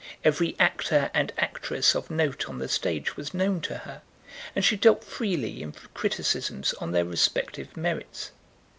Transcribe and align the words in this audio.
Every 0.23 0.55
actor 0.57 1.11
and 1.13 1.31
actress 1.37 1.93
of 1.93 2.09
note 2.09 2.49
on 2.49 2.57
the 2.57 2.67
stage 2.67 3.15
was 3.15 3.35
known 3.35 3.61
to 3.61 3.77
her, 3.77 4.01
and 4.55 4.65
she 4.65 4.75
dealt 4.75 5.03
freely 5.03 5.61
in 5.61 5.73
criticisms 5.93 6.73
on 6.79 6.91
their 6.91 7.05
respective 7.05 7.77
merits. 7.77 8.31